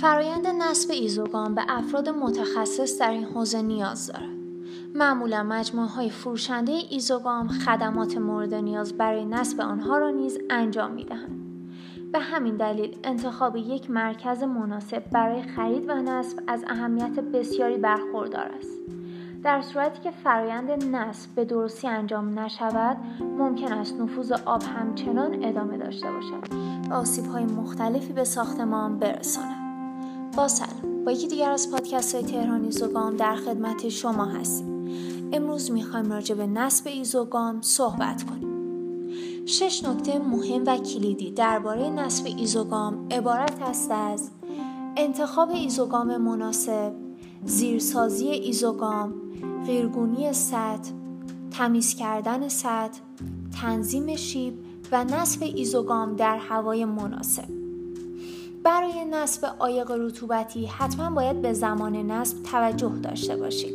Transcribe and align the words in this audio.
فرایند 0.00 0.46
نصب 0.46 0.90
ایزوگام 0.90 1.54
به 1.54 1.62
افراد 1.68 2.08
متخصص 2.08 3.00
در 3.00 3.10
این 3.10 3.24
حوزه 3.24 3.62
نیاز 3.62 4.06
دارد. 4.06 4.34
معمولا 4.94 5.42
مجموعه 5.42 5.88
های 5.88 6.10
فروشنده 6.10 6.72
ایزوگام 6.90 7.48
خدمات 7.48 8.16
مورد 8.16 8.54
نیاز 8.54 8.92
برای 8.92 9.24
نصب 9.24 9.60
آنها 9.60 9.98
را 9.98 10.10
نیز 10.10 10.38
انجام 10.50 10.92
می 10.92 11.04
دهند. 11.04 11.40
به 12.12 12.18
همین 12.18 12.56
دلیل 12.56 12.96
انتخاب 13.04 13.56
یک 13.56 13.90
مرکز 13.90 14.42
مناسب 14.42 15.02
برای 15.10 15.42
خرید 15.42 15.88
و 15.88 15.94
نصب 15.94 16.38
از 16.46 16.64
اهمیت 16.68 17.20
بسیاری 17.20 17.76
برخوردار 17.76 18.50
است. 18.58 18.78
در 19.42 19.62
صورتی 19.62 20.02
که 20.02 20.10
فرایند 20.10 20.70
نصب 20.96 21.30
به 21.34 21.44
درستی 21.44 21.88
انجام 21.88 22.38
نشود 22.38 22.96
ممکن 23.20 23.72
است 23.72 24.00
نفوذ 24.00 24.32
آب 24.32 24.62
همچنان 24.62 25.44
ادامه 25.44 25.76
داشته 25.76 26.06
باشد 26.10 26.54
و 26.90 26.94
آسیب 26.94 27.26
های 27.26 27.44
مختلفی 27.44 28.12
به 28.12 28.24
ساختمان 28.24 28.98
برساند 28.98 29.53
با 30.36 30.48
سلام. 30.48 31.04
با 31.04 31.12
یکی 31.12 31.28
دیگر 31.28 31.50
از 31.50 31.70
پادکست 31.70 32.14
های 32.14 32.24
تهرانی 32.24 32.70
زوگام 32.70 33.16
در 33.16 33.36
خدمت 33.36 33.88
شما 33.88 34.24
هستیم. 34.24 34.88
امروز 35.32 35.70
می‌خوایم 35.70 36.12
راجع 36.12 36.34
به 36.34 36.46
نصب 36.46 36.86
ایزوگام 36.86 37.62
صحبت 37.62 38.22
کنیم. 38.22 38.54
شش 39.46 39.84
نکته 39.84 40.18
مهم 40.18 40.62
و 40.66 40.76
کلیدی 40.76 41.30
درباره 41.30 41.90
نصب 41.90 42.26
ایزوگام 42.38 43.08
عبارت 43.10 43.62
است 43.62 43.90
از 43.90 44.30
انتخاب 44.96 45.50
ایزوگام 45.50 46.16
مناسب 46.16 46.92
زیرسازی 47.44 48.28
ایزوگام 48.28 49.14
غیرگونی 49.66 50.32
سطح 50.32 50.90
تمیز 51.50 51.94
کردن 51.94 52.48
سطح 52.48 53.00
تنظیم 53.60 54.16
شیب 54.16 54.54
و 54.92 55.04
نصب 55.04 55.42
ایزوگام 55.42 56.16
در 56.16 56.36
هوای 56.36 56.84
مناسب. 56.84 57.63
برای 58.64 59.04
نصب 59.04 59.46
عایق 59.58 59.90
رطوبتی 59.90 60.66
حتما 60.66 61.10
باید 61.10 61.42
به 61.42 61.52
زمان 61.52 61.96
نصب 61.96 62.42
توجه 62.42 62.92
داشته 63.02 63.36
باشید. 63.36 63.74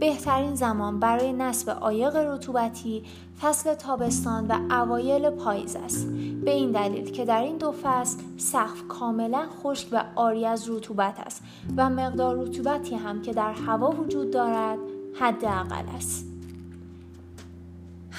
بهترین 0.00 0.54
زمان 0.54 1.00
برای 1.00 1.32
نصب 1.32 1.70
عایق 1.70 2.16
رطوبتی 2.16 3.04
فصل 3.40 3.74
تابستان 3.74 4.46
و 4.46 4.74
اوایل 4.74 5.30
پاییز 5.30 5.76
است. 5.76 6.06
به 6.44 6.50
این 6.50 6.72
دلیل 6.72 7.10
که 7.10 7.24
در 7.24 7.42
این 7.42 7.56
دو 7.56 7.74
فصل 7.82 8.18
سقف 8.36 8.88
کاملا 8.88 9.46
خشک 9.62 9.88
و 9.92 10.04
آری 10.14 10.46
از 10.46 10.70
رطوبت 10.70 11.20
است 11.20 11.42
و 11.76 11.90
مقدار 11.90 12.38
رطوبتی 12.38 12.94
هم 12.94 13.22
که 13.22 13.32
در 13.32 13.52
هوا 13.52 13.90
وجود 13.90 14.30
دارد 14.30 14.78
حداقل 15.20 15.84
است. 15.96 16.25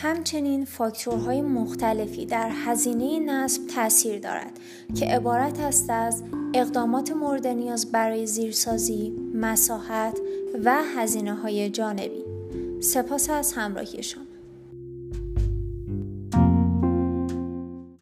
همچنین 0.02 0.66
فاکتورهای 0.66 1.42
مختلفی 1.42 2.26
در 2.26 2.50
هزینه 2.66 3.20
نصب 3.20 3.68
تاثیر 3.68 4.20
دارد 4.20 4.60
که 4.96 5.06
عبارت 5.06 5.60
است 5.60 5.90
از 5.90 6.24
اقدامات 6.54 7.12
مورد 7.12 7.48
نیاز 7.48 7.92
برای 7.92 8.26
زیرسازی، 8.26 9.14
مساحت 9.34 10.20
و 10.64 10.84
هزینه 10.98 11.34
های 11.34 11.70
جانبی. 11.70 12.24
سپاس 12.80 13.30
از 13.30 13.54
همراهی 13.54 14.04
شما. 14.04 14.27